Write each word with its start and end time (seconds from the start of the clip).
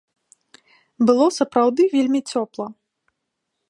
Было 1.11 1.25
сапраўды 1.39 1.81
вельмі 1.95 2.21
цёпла. 2.31 2.67